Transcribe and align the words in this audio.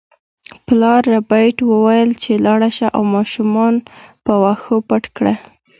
پلار 0.65 1.01
ربیټ 1.13 1.57
وویل 1.71 2.11
چې 2.23 2.31
لاړه 2.45 2.69
شه 2.77 2.87
او 2.97 3.03
ماشومان 3.15 3.73
په 4.25 4.33
واښو 4.41 4.75
پټ 4.89 5.03
کړه 5.17 5.33